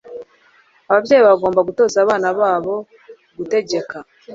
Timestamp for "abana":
2.03-2.27